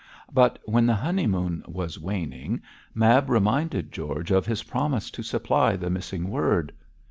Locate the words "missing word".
5.91-6.73